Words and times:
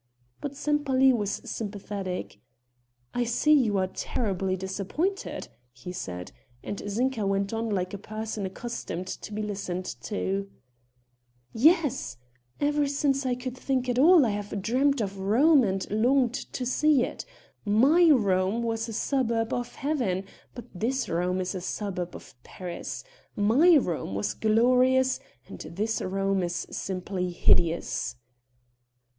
But 0.41 0.55
Sempaly 0.55 1.13
was 1.13 1.43
sympathetic. 1.47 2.39
"I 3.13 3.23
see 3.23 3.53
you 3.53 3.77
are 3.77 3.85
terribly 3.85 4.57
disappointed," 4.57 5.47
he 5.71 5.91
said, 5.91 6.31
and 6.63 6.79
Zinka 6.89 7.23
went 7.27 7.53
on 7.53 7.69
like 7.69 7.93
a 7.93 7.99
person 7.99 8.43
accustomed 8.47 9.05
to 9.05 9.31
be 9.31 9.43
listened 9.43 9.85
to. 10.05 10.49
"Yes, 11.53 12.17
ever 12.59 12.87
since 12.87 13.27
I 13.27 13.35
could 13.35 13.55
think 13.55 13.87
at 13.87 13.99
all 13.99 14.25
I 14.25 14.31
have 14.31 14.59
dreamed 14.63 15.01
of 15.01 15.19
Rome 15.19 15.63
and 15.63 15.85
longed 15.91 16.33
to 16.33 16.65
see 16.65 17.03
it. 17.03 17.23
My 17.63 18.09
Rome 18.09 18.63
was 18.63 18.89
a 18.89 18.93
suburb 18.93 19.53
of 19.53 19.75
Heaven, 19.75 20.25
but 20.55 20.65
this 20.73 21.09
Rome 21.09 21.39
is 21.39 21.53
a 21.53 21.61
suburb 21.61 22.15
of 22.15 22.33
Paris. 22.41 23.03
My 23.35 23.77
Rome 23.77 24.15
was 24.15 24.33
glorious 24.33 25.19
and 25.47 25.59
this 25.59 26.01
Rome 26.01 26.41
is 26.41 26.65
simply 26.71 27.29
hideous." 27.29 28.15